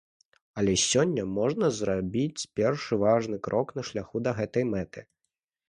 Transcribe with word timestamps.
Але 0.61 0.73
сёння 0.91 1.25
можна 1.39 1.69
зрабіць 1.81 2.47
першы 2.61 2.93
важны 3.05 3.37
крок 3.49 3.77
на 3.81 3.87
шляху 3.91 4.17
да 4.29 4.37
гэтай 4.43 4.69
мэты. 4.75 5.09